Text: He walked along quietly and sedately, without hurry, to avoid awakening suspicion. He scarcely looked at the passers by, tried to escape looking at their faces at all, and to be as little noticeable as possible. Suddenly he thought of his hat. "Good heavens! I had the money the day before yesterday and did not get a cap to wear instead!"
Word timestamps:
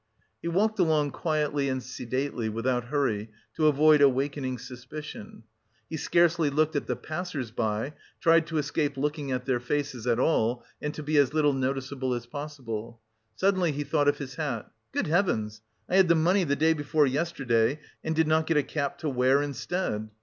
He 0.41 0.47
walked 0.47 0.79
along 0.79 1.11
quietly 1.11 1.69
and 1.69 1.83
sedately, 1.83 2.49
without 2.49 2.85
hurry, 2.85 3.29
to 3.55 3.67
avoid 3.67 4.01
awakening 4.01 4.57
suspicion. 4.57 5.43
He 5.91 5.95
scarcely 5.97 6.49
looked 6.49 6.75
at 6.75 6.87
the 6.87 6.95
passers 6.95 7.51
by, 7.51 7.93
tried 8.19 8.47
to 8.47 8.57
escape 8.57 8.97
looking 8.97 9.31
at 9.31 9.45
their 9.45 9.59
faces 9.59 10.07
at 10.07 10.17
all, 10.19 10.65
and 10.81 10.91
to 10.95 11.03
be 11.03 11.17
as 11.17 11.35
little 11.35 11.53
noticeable 11.53 12.15
as 12.15 12.25
possible. 12.25 12.99
Suddenly 13.35 13.73
he 13.73 13.83
thought 13.83 14.07
of 14.07 14.17
his 14.17 14.33
hat. 14.37 14.71
"Good 14.91 15.05
heavens! 15.05 15.61
I 15.87 15.97
had 15.97 16.07
the 16.07 16.15
money 16.15 16.45
the 16.45 16.55
day 16.55 16.73
before 16.73 17.05
yesterday 17.05 17.79
and 18.03 18.15
did 18.15 18.27
not 18.27 18.47
get 18.47 18.57
a 18.57 18.63
cap 18.63 18.97
to 19.01 19.09
wear 19.09 19.39
instead!" 19.43 20.09